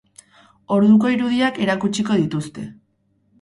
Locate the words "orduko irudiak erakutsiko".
0.75-2.19